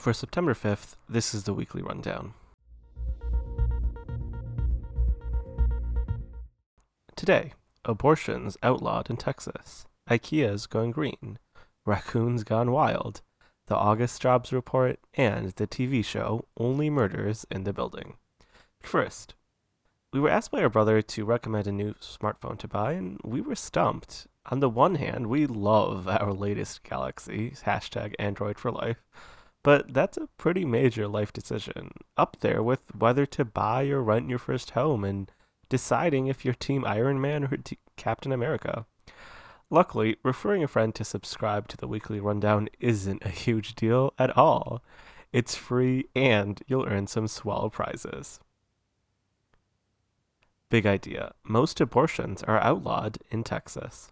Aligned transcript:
For 0.00 0.14
September 0.14 0.54
5th, 0.54 0.96
this 1.10 1.34
is 1.34 1.44
the 1.44 1.52
weekly 1.52 1.82
rundown. 1.82 2.32
Today, 7.14 7.52
abortions 7.84 8.56
outlawed 8.62 9.10
in 9.10 9.18
Texas, 9.18 9.84
IKEA's 10.08 10.66
going 10.66 10.92
green, 10.92 11.38
raccoons 11.84 12.44
gone 12.44 12.72
wild, 12.72 13.20
the 13.66 13.76
August 13.76 14.22
jobs 14.22 14.54
report, 14.54 15.00
and 15.12 15.50
the 15.50 15.66
TV 15.66 16.02
show 16.02 16.46
Only 16.56 16.88
Murders 16.88 17.44
in 17.50 17.64
the 17.64 17.74
Building. 17.74 18.14
First, 18.80 19.34
we 20.14 20.20
were 20.20 20.30
asked 20.30 20.50
by 20.50 20.62
our 20.62 20.70
brother 20.70 21.02
to 21.02 21.26
recommend 21.26 21.66
a 21.66 21.72
new 21.72 21.92
smartphone 22.00 22.58
to 22.60 22.66
buy, 22.66 22.92
and 22.92 23.20
we 23.22 23.42
were 23.42 23.54
stumped. 23.54 24.26
On 24.46 24.60
the 24.60 24.70
one 24.70 24.94
hand, 24.94 25.26
we 25.26 25.44
love 25.44 26.08
our 26.08 26.32
latest 26.32 26.84
Galaxy, 26.84 27.50
hashtag 27.66 28.14
Android 28.18 28.58
for 28.58 28.70
life, 28.70 29.04
but 29.62 29.92
that's 29.92 30.16
a 30.16 30.28
pretty 30.38 30.64
major 30.64 31.06
life 31.06 31.32
decision, 31.32 31.92
up 32.16 32.38
there 32.40 32.62
with 32.62 32.80
whether 32.94 33.26
to 33.26 33.44
buy 33.44 33.86
or 33.88 34.02
rent 34.02 34.28
your 34.28 34.38
first 34.38 34.70
home 34.70 35.04
and 35.04 35.30
deciding 35.68 36.26
if 36.26 36.44
you're 36.44 36.54
Team 36.54 36.84
Iron 36.84 37.20
Man 37.20 37.44
or 37.44 37.58
Captain 37.96 38.32
America. 38.32 38.86
Luckily, 39.70 40.16
referring 40.24 40.64
a 40.64 40.68
friend 40.68 40.94
to 40.96 41.04
subscribe 41.04 41.68
to 41.68 41.76
the 41.76 41.86
weekly 41.86 42.18
rundown 42.18 42.68
isn't 42.80 43.24
a 43.24 43.28
huge 43.28 43.74
deal 43.74 44.12
at 44.18 44.36
all. 44.36 44.82
It's 45.32 45.54
free 45.54 46.06
and 46.14 46.60
you'll 46.66 46.86
earn 46.86 47.06
some 47.06 47.28
swell 47.28 47.70
prizes. 47.70 48.40
Big 50.70 50.86
idea. 50.86 51.34
Most 51.44 51.80
abortions 51.80 52.42
are 52.42 52.58
outlawed 52.58 53.18
in 53.30 53.44
Texas. 53.44 54.10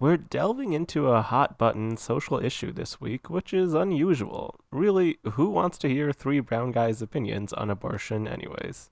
We're 0.00 0.16
delving 0.16 0.72
into 0.72 1.08
a 1.08 1.20
hot 1.20 1.58
button 1.58 1.98
social 1.98 2.42
issue 2.42 2.72
this 2.72 3.02
week, 3.02 3.28
which 3.28 3.52
is 3.52 3.74
unusual. 3.74 4.58
Really, 4.72 5.18
who 5.32 5.50
wants 5.50 5.76
to 5.76 5.90
hear 5.90 6.10
three 6.10 6.40
brown 6.40 6.72
guys' 6.72 7.02
opinions 7.02 7.52
on 7.52 7.68
abortion, 7.68 8.26
anyways? 8.26 8.88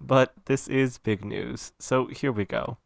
But 0.00 0.32
this 0.46 0.66
is 0.66 0.96
big 0.96 1.26
news, 1.26 1.72
so 1.78 2.06
here 2.06 2.32
we 2.32 2.46
go. 2.46 2.78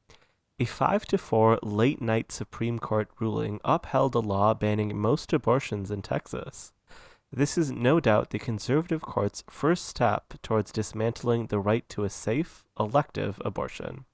A 0.58 0.64
5 0.64 1.06
to 1.06 1.16
4 1.16 1.60
late 1.62 2.02
night 2.02 2.32
Supreme 2.32 2.80
Court 2.80 3.08
ruling 3.20 3.60
upheld 3.64 4.16
a 4.16 4.18
law 4.18 4.52
banning 4.52 4.98
most 4.98 5.32
abortions 5.32 5.92
in 5.92 6.02
Texas. 6.02 6.72
This 7.30 7.56
is 7.56 7.70
no 7.70 8.00
doubt 8.00 8.30
the 8.30 8.40
conservative 8.40 9.02
court's 9.02 9.44
first 9.48 9.84
step 9.84 10.34
towards 10.42 10.72
dismantling 10.72 11.46
the 11.46 11.60
right 11.60 11.88
to 11.90 12.02
a 12.02 12.10
safe, 12.10 12.64
elective 12.80 13.40
abortion. 13.44 14.06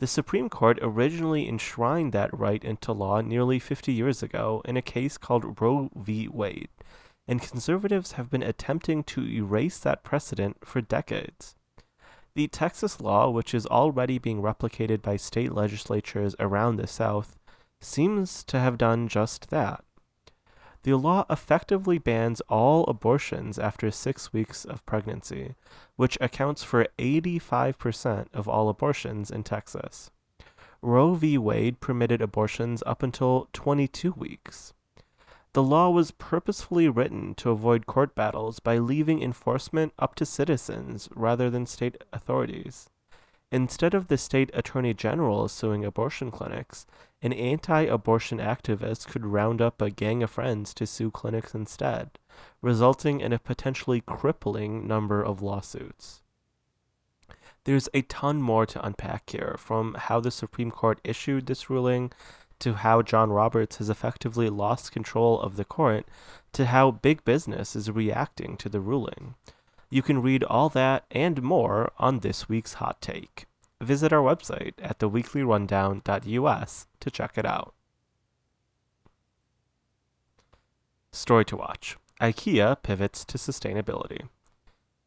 The 0.00 0.06
Supreme 0.06 0.48
Court 0.48 0.78
originally 0.80 1.46
enshrined 1.46 2.14
that 2.14 2.36
right 2.36 2.64
into 2.64 2.90
law 2.90 3.20
nearly 3.20 3.58
50 3.58 3.92
years 3.92 4.22
ago 4.22 4.62
in 4.64 4.78
a 4.78 4.82
case 4.82 5.18
called 5.18 5.60
Roe 5.60 5.90
v. 5.94 6.26
Wade, 6.26 6.70
and 7.28 7.42
conservatives 7.42 8.12
have 8.12 8.30
been 8.30 8.42
attempting 8.42 9.04
to 9.04 9.28
erase 9.28 9.78
that 9.80 10.02
precedent 10.02 10.66
for 10.66 10.80
decades. 10.80 11.54
The 12.34 12.48
Texas 12.48 12.98
law, 12.98 13.28
which 13.28 13.52
is 13.52 13.66
already 13.66 14.18
being 14.18 14.40
replicated 14.40 15.02
by 15.02 15.16
state 15.16 15.52
legislatures 15.52 16.34
around 16.40 16.76
the 16.76 16.86
South, 16.86 17.38
seems 17.82 18.42
to 18.44 18.58
have 18.58 18.78
done 18.78 19.06
just 19.06 19.50
that. 19.50 19.84
The 20.82 20.94
law 20.94 21.26
effectively 21.28 21.98
bans 21.98 22.40
all 22.48 22.84
abortions 22.86 23.58
after 23.58 23.90
six 23.90 24.32
weeks 24.32 24.64
of 24.64 24.84
pregnancy, 24.86 25.54
which 25.96 26.16
accounts 26.20 26.62
for 26.62 26.86
85% 26.98 28.26
of 28.32 28.48
all 28.48 28.68
abortions 28.70 29.30
in 29.30 29.42
Texas. 29.42 30.10
Roe 30.80 31.14
v. 31.14 31.36
Wade 31.36 31.80
permitted 31.80 32.22
abortions 32.22 32.82
up 32.86 33.02
until 33.02 33.48
22 33.52 34.12
weeks. 34.12 34.72
The 35.52 35.62
law 35.62 35.90
was 35.90 36.12
purposefully 36.12 36.88
written 36.88 37.34
to 37.34 37.50
avoid 37.50 37.84
court 37.84 38.14
battles 38.14 38.60
by 38.60 38.78
leaving 38.78 39.22
enforcement 39.22 39.92
up 39.98 40.14
to 40.14 40.24
citizens 40.24 41.08
rather 41.14 41.50
than 41.50 41.66
state 41.66 42.02
authorities. 42.12 42.88
Instead 43.52 43.94
of 43.94 44.06
the 44.06 44.16
state 44.16 44.50
attorney 44.54 44.94
general 44.94 45.48
suing 45.48 45.84
abortion 45.84 46.30
clinics, 46.30 46.86
an 47.20 47.32
anti 47.32 47.82
abortion 47.82 48.38
activist 48.38 49.08
could 49.08 49.26
round 49.26 49.60
up 49.60 49.82
a 49.82 49.90
gang 49.90 50.22
of 50.22 50.30
friends 50.30 50.72
to 50.72 50.86
sue 50.86 51.10
clinics 51.10 51.54
instead, 51.54 52.10
resulting 52.62 53.20
in 53.20 53.32
a 53.32 53.38
potentially 53.38 54.00
crippling 54.00 54.86
number 54.86 55.22
of 55.22 55.42
lawsuits. 55.42 56.22
There's 57.64 57.88
a 57.92 58.02
ton 58.02 58.40
more 58.40 58.66
to 58.66 58.84
unpack 58.86 59.28
here, 59.30 59.56
from 59.58 59.94
how 59.94 60.20
the 60.20 60.30
Supreme 60.30 60.70
Court 60.70 61.00
issued 61.04 61.46
this 61.46 61.68
ruling 61.68 62.12
to 62.60 62.74
how 62.74 63.02
John 63.02 63.30
Roberts 63.30 63.76
has 63.76 63.90
effectively 63.90 64.48
lost 64.48 64.92
control 64.92 65.40
of 65.40 65.56
the 65.56 65.64
court, 65.64 66.06
to 66.52 66.66
how 66.66 66.90
big 66.90 67.24
business 67.24 67.74
is 67.74 67.90
reacting 67.90 68.56
to 68.58 68.68
the 68.68 68.80
ruling. 68.80 69.34
You 69.90 70.02
can 70.02 70.22
read 70.22 70.44
all 70.44 70.68
that 70.70 71.04
and 71.10 71.42
more 71.42 71.90
on 71.98 72.20
this 72.20 72.48
week's 72.48 72.74
hot 72.74 73.00
take. 73.02 73.46
Visit 73.80 74.12
our 74.12 74.22
website 74.22 74.74
at 74.82 74.98
theweeklyrundown.us 74.98 76.86
to 77.00 77.10
check 77.10 77.38
it 77.38 77.46
out. 77.46 77.74
Story 81.12 81.44
to 81.46 81.56
watch 81.56 81.96
IKEA 82.20 82.82
pivots 82.82 83.24
to 83.24 83.38
sustainability. 83.38 84.28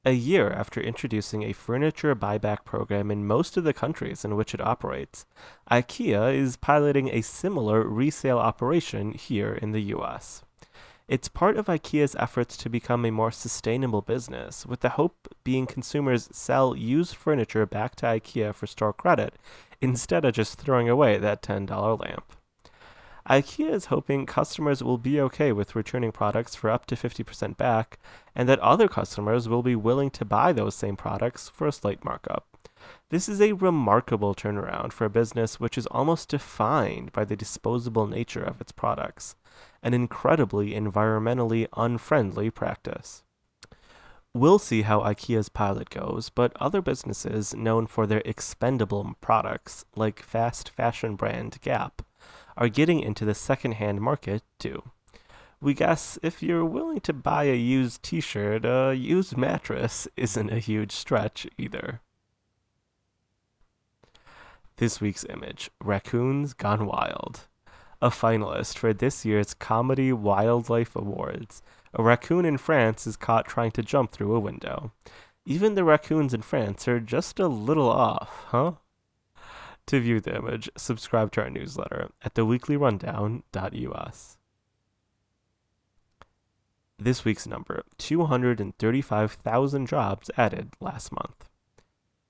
A 0.05 0.11
year 0.11 0.49
after 0.49 0.81
introducing 0.81 1.43
a 1.43 1.53
furniture 1.53 2.13
buyback 2.13 2.65
program 2.65 3.09
in 3.09 3.25
most 3.25 3.55
of 3.55 3.63
the 3.63 3.71
countries 3.71 4.25
in 4.25 4.35
which 4.35 4.53
it 4.53 4.59
operates, 4.59 5.25
IKEA 5.71 6.33
is 6.35 6.57
piloting 6.57 7.07
a 7.09 7.21
similar 7.21 7.87
resale 7.87 8.37
operation 8.37 9.13
here 9.13 9.53
in 9.53 9.71
the 9.71 9.83
US. 9.95 10.43
It's 11.05 11.27
part 11.27 11.57
of 11.57 11.65
IKEA's 11.65 12.15
efforts 12.17 12.55
to 12.57 12.69
become 12.69 13.03
a 13.03 13.11
more 13.11 13.31
sustainable 13.31 14.01
business, 14.01 14.65
with 14.65 14.79
the 14.79 14.89
hope 14.89 15.27
being 15.43 15.65
consumers 15.65 16.29
sell 16.31 16.77
used 16.77 17.15
furniture 17.15 17.65
back 17.65 17.95
to 17.97 18.05
IKEA 18.05 18.55
for 18.55 18.67
store 18.67 18.93
credit 18.93 19.35
instead 19.81 20.23
of 20.23 20.33
just 20.33 20.57
throwing 20.57 20.87
away 20.87 21.17
that 21.17 21.41
$10 21.41 21.99
lamp. 21.99 22.33
IKEA 23.29 23.69
is 23.69 23.85
hoping 23.85 24.25
customers 24.25 24.81
will 24.81 24.97
be 24.97 25.19
okay 25.19 25.51
with 25.51 25.75
returning 25.75 26.13
products 26.13 26.55
for 26.55 26.69
up 26.69 26.85
to 26.85 26.95
50% 26.95 27.57
back, 27.57 27.99
and 28.33 28.47
that 28.47 28.59
other 28.59 28.87
customers 28.87 29.49
will 29.49 29.63
be 29.63 29.75
willing 29.75 30.09
to 30.11 30.23
buy 30.23 30.53
those 30.53 30.73
same 30.73 30.95
products 30.95 31.49
for 31.49 31.67
a 31.67 31.73
slight 31.73 32.05
markup. 32.05 32.47
This 33.09 33.27
is 33.27 33.41
a 33.41 33.53
remarkable 33.53 34.33
turnaround 34.33 34.93
for 34.93 35.03
a 35.03 35.09
business 35.09 35.59
which 35.59 35.77
is 35.77 35.85
almost 35.87 36.29
defined 36.29 37.11
by 37.11 37.25
the 37.25 37.35
disposable 37.35 38.07
nature 38.07 38.43
of 38.43 38.61
its 38.61 38.71
products, 38.71 39.35
an 39.83 39.93
incredibly 39.93 40.71
environmentally 40.71 41.67
unfriendly 41.77 42.49
practice. 42.49 43.23
We'll 44.33 44.57
see 44.57 44.81
how 44.81 45.01
IKEA's 45.01 45.49
pilot 45.49 45.91
goes, 45.91 46.29
but 46.29 46.57
other 46.59 46.81
businesses 46.81 47.53
known 47.53 47.85
for 47.85 48.07
their 48.07 48.23
expendable 48.25 49.13
products, 49.21 49.85
like 49.95 50.23
fast 50.23 50.69
fashion 50.69 51.15
brand 51.15 51.59
Gap, 51.61 52.01
are 52.57 52.69
getting 52.69 52.99
into 52.99 53.25
the 53.25 53.35
secondhand 53.35 54.01
market 54.01 54.41
too. 54.57 54.81
We 55.61 55.75
guess 55.75 56.17
if 56.23 56.41
you're 56.41 56.65
willing 56.65 56.99
to 57.01 57.13
buy 57.13 57.43
a 57.43 57.55
used 57.55 58.01
t 58.01 58.21
shirt, 58.21 58.65
a 58.65 58.95
used 58.95 59.37
mattress 59.37 60.07
isn't 60.17 60.51
a 60.51 60.59
huge 60.59 60.91
stretch 60.91 61.45
either. 61.57 62.01
This 64.77 64.99
week's 64.99 65.25
image 65.25 65.69
Raccoons 65.79 66.53
Gone 66.53 66.87
Wild. 66.87 67.47
A 68.03 68.09
finalist 68.09 68.77
for 68.77 68.91
this 68.91 69.23
year's 69.23 69.53
Comedy 69.53 70.11
Wildlife 70.11 70.93
Awards, 70.93 71.61
a 71.93 72.03
raccoon 72.03 72.43
in 72.43 72.57
France 72.57 73.07
is 73.07 73.15
caught 73.15 73.45
trying 73.45 73.71
to 73.71 73.81
jump 73.81 74.11
through 74.11 74.35
a 74.35 74.41
window. 74.41 74.91
Even 75.45 75.75
the 75.75 75.85
raccoons 75.85 76.33
in 76.33 76.41
France 76.41 76.85
are 76.85 76.99
just 76.99 77.39
a 77.39 77.47
little 77.47 77.89
off, 77.89 78.43
huh? 78.49 78.73
To 79.85 80.01
view 80.01 80.19
the 80.19 80.35
image, 80.35 80.69
subscribe 80.75 81.31
to 81.31 81.43
our 81.43 81.49
newsletter 81.49 82.09
at 82.21 82.33
theweeklyrundown.us. 82.33 84.37
This 86.99 87.23
week's 87.23 87.47
number 87.47 87.83
235,000 87.99 89.87
jobs 89.87 90.29
added 90.35 90.73
last 90.81 91.13
month. 91.13 91.47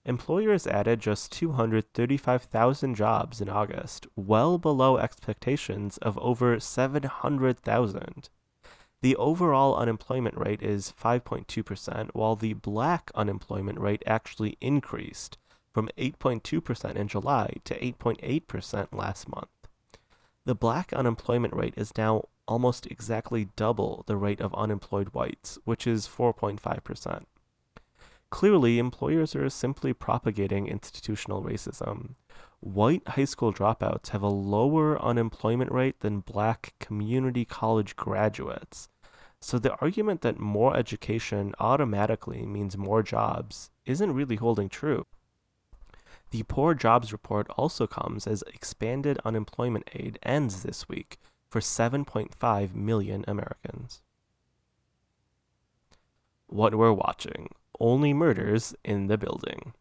Employers 0.06 0.68
added 0.68 1.00
just 1.00 1.32
235,000 1.32 2.96
jobs 2.96 3.40
in 3.40 3.48
August, 3.48 4.06
well 4.18 4.58
below 4.58 4.98
expectations 4.98 5.98
of 6.00 6.18
over 6.18 6.60
700,000. 6.60 8.30
The 9.02 9.16
overall 9.16 9.76
unemployment 9.76 10.38
rate 10.38 10.62
is 10.62 10.94
5.2%, 11.02 12.10
while 12.14 12.36
the 12.36 12.54
black 12.54 13.12
unemployment 13.16 13.80
rate 13.80 14.04
actually 14.06 14.58
increased 14.60 15.38
from 15.74 15.90
8.2% 15.98 16.96
in 16.96 17.08
July 17.08 17.56
to 17.64 17.80
8.8% 17.80 18.88
last 18.92 19.30
month. 19.30 19.48
The 20.46 20.56
black 20.56 20.92
unemployment 20.92 21.54
rate 21.54 21.76
is 21.78 21.98
now 21.98 22.24
almost 22.46 22.86
exactly 22.88 23.48
double 23.56 24.04
the 24.08 24.18
rate 24.18 24.42
of 24.42 24.54
unemployed 24.54 25.10
whites, 25.14 25.58
which 25.64 25.88
is 25.88 26.08
4.5%. 26.08 27.24
Clearly, 28.34 28.80
employers 28.80 29.36
are 29.36 29.48
simply 29.48 29.94
propagating 29.94 30.66
institutional 30.66 31.44
racism. 31.44 32.16
White 32.62 33.08
high 33.10 33.26
school 33.26 33.54
dropouts 33.54 34.10
have 34.10 34.24
a 34.24 34.28
lower 34.28 35.00
unemployment 35.00 35.72
rate 35.72 36.00
than 36.00 36.22
black 36.22 36.74
community 36.80 37.46
college 37.46 37.96
graduates. 37.96 38.90
So 39.40 39.60
the 39.60 39.76
argument 39.76 40.22
that 40.22 40.40
more 40.40 40.76
education 40.76 41.54
automatically 41.60 42.44
means 42.44 42.76
more 42.76 43.04
jobs 43.04 43.70
isn't 43.86 44.16
really 44.16 44.38
holding 44.38 44.68
true. 44.68 45.06
The 46.32 46.42
poor 46.42 46.74
jobs 46.74 47.12
report 47.12 47.48
also 47.52 47.86
comes 47.86 48.26
as 48.26 48.44
expanded 48.52 49.20
unemployment 49.24 49.88
aid 49.94 50.18
ends 50.24 50.64
this 50.64 50.90
week 50.90 51.20
for 51.52 51.62
7.5 51.62 52.74
million 52.74 53.26
Americans. 53.28 54.02
What 56.48 56.74
we're 56.74 56.94
watching 56.94 57.50
Only 57.84 58.14
Murders 58.14 58.74
in 58.86 59.08
the 59.08 59.18
Building. 59.18 59.74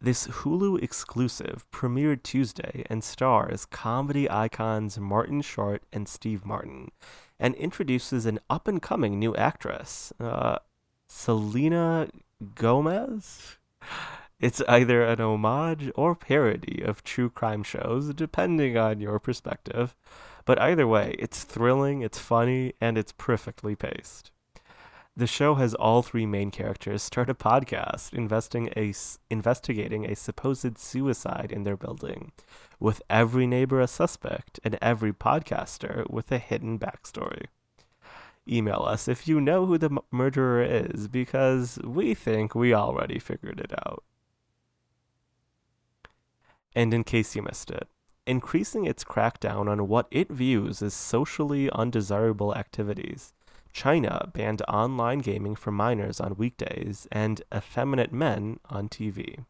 This 0.00 0.26
Hulu 0.26 0.82
exclusive 0.82 1.66
premiered 1.70 2.22
Tuesday 2.22 2.86
and 2.88 3.04
stars 3.04 3.66
comedy 3.66 4.26
icons 4.30 4.98
Martin 4.98 5.42
Short 5.42 5.82
and 5.92 6.08
Steve 6.08 6.46
Martin 6.46 6.92
and 7.38 7.54
introduces 7.56 8.24
an 8.24 8.38
up 8.48 8.66
and 8.66 8.80
coming 8.80 9.18
new 9.18 9.36
actress, 9.36 10.14
uh, 10.18 10.60
Selena 11.08 12.08
Gomez. 12.54 13.58
It's 14.40 14.62
either 14.66 15.02
an 15.02 15.20
homage 15.20 15.92
or 15.94 16.14
parody 16.14 16.82
of 16.82 17.04
true 17.04 17.28
crime 17.28 17.62
shows, 17.62 18.14
depending 18.14 18.78
on 18.78 19.00
your 19.00 19.18
perspective. 19.18 19.94
But 20.46 20.58
either 20.58 20.86
way, 20.86 21.14
it's 21.18 21.44
thrilling, 21.44 22.00
it's 22.00 22.18
funny, 22.18 22.72
and 22.80 22.96
it's 22.96 23.12
perfectly 23.12 23.76
paced. 23.76 24.30
The 25.18 25.26
show 25.26 25.54
has 25.54 25.74
all 25.74 26.02
three 26.02 26.26
main 26.26 26.50
characters 26.50 27.02
start 27.02 27.30
a 27.30 27.34
podcast 27.34 28.12
investing 28.12 28.68
a, 28.76 28.92
investigating 29.30 30.04
a 30.04 30.14
supposed 30.14 30.76
suicide 30.76 31.50
in 31.50 31.62
their 31.62 31.76
building, 31.76 32.32
with 32.78 33.00
every 33.08 33.46
neighbor 33.46 33.80
a 33.80 33.86
suspect 33.86 34.60
and 34.62 34.78
every 34.82 35.14
podcaster 35.14 36.08
with 36.10 36.30
a 36.30 36.36
hidden 36.36 36.78
backstory. 36.78 37.46
Email 38.46 38.82
us 38.86 39.08
if 39.08 39.26
you 39.26 39.40
know 39.40 39.64
who 39.64 39.78
the 39.78 39.98
murderer 40.12 40.62
is, 40.62 41.08
because 41.08 41.78
we 41.82 42.12
think 42.12 42.54
we 42.54 42.74
already 42.74 43.18
figured 43.18 43.58
it 43.58 43.72
out. 43.86 44.04
And 46.74 46.92
in 46.92 47.04
case 47.04 47.34
you 47.34 47.40
missed 47.40 47.70
it, 47.70 47.88
increasing 48.26 48.84
its 48.84 49.02
crackdown 49.02 49.66
on 49.66 49.88
what 49.88 50.08
it 50.10 50.28
views 50.28 50.82
as 50.82 50.92
socially 50.92 51.70
undesirable 51.70 52.54
activities 52.54 53.32
China 53.76 54.30
banned 54.32 54.62
online 54.68 55.18
gaming 55.18 55.54
for 55.54 55.70
minors 55.70 56.18
on 56.18 56.34
weekdays 56.36 57.06
and 57.12 57.42
effeminate 57.54 58.10
men 58.10 58.58
on 58.70 58.88
TV. 58.88 59.44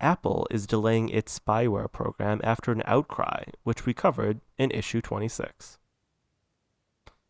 Apple 0.00 0.44
is 0.50 0.66
delaying 0.66 1.08
its 1.10 1.38
spyware 1.38 1.90
program 1.90 2.40
after 2.42 2.72
an 2.72 2.82
outcry, 2.86 3.44
which 3.62 3.86
we 3.86 3.94
covered 3.94 4.40
in 4.58 4.72
issue 4.72 5.00
26. 5.00 5.78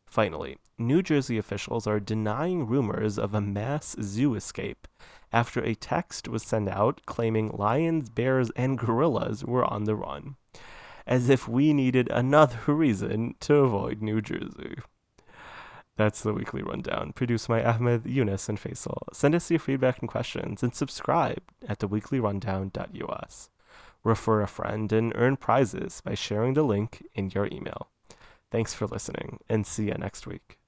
Finally, 0.07 0.57
New 0.79 1.03
Jersey 1.03 1.37
officials 1.37 1.87
are 1.87 2.01
denying 2.01 2.67
rumors 2.67 3.19
of 3.19 3.35
a 3.35 3.43
mass 3.43 3.95
zoo 4.01 4.35
escape 4.35 4.89
after 5.31 5.61
a 5.61 5.75
text 5.75 6.29
was 6.29 6.43
sent 6.43 6.71
out 6.71 7.03
claiming 7.05 7.51
lions, 7.51 8.09
bears, 8.09 8.51
and 8.57 8.79
gorillas 8.79 9.45
were 9.45 9.67
on 9.67 9.85
the 9.85 9.97
run, 9.97 10.37
as 11.07 11.29
if 11.29 11.47
we 11.47 11.75
needed 11.75 12.09
another 12.11 12.59
reason 12.73 13.35
to 13.41 13.57
avoid 13.57 14.01
New 14.01 14.23
Jersey. 14.23 14.77
That's 15.97 16.23
the 16.23 16.33
weekly 16.33 16.63
rundown, 16.63 17.13
produced 17.13 17.47
by 17.47 17.63
Ahmed, 17.63 18.05
Yunus, 18.05 18.49
and 18.49 18.61
Faisal. 18.61 19.03
Send 19.13 19.35
us 19.35 19.51
your 19.51 19.61
feedback 19.61 20.01
and 20.01 20.09
questions, 20.09 20.63
and 20.63 20.75
subscribe 20.75 21.43
at 21.69 21.79
theweeklyrundown.us. 21.79 23.51
Refer 24.03 24.43
a 24.43 24.49
friend 24.49 24.93
and 24.93 25.13
earn 25.15 25.37
prizes 25.37 26.03
by 26.05 26.15
sharing 26.15 26.55
the 26.55 26.63
link 26.65 27.07
in 27.15 27.31
your 27.31 27.47
email. 27.47 27.91
Thanks 28.51 28.75
for 28.75 28.87
listening, 28.87 29.39
and 29.49 29.67
see 29.67 29.87
you 29.87 29.95
next 29.95 30.27
week. 30.27 30.59